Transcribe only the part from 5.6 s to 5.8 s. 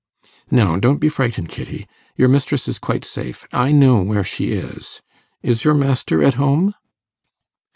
your